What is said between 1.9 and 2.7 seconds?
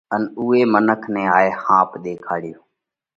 ۮيکاڙيو۔